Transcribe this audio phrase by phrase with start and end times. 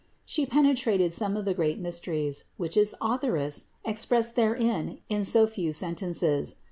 [0.25, 5.71] She penetrated some of the great mysteries, which its Authoress expressed therein in so few
[5.71, 6.55] sen tences.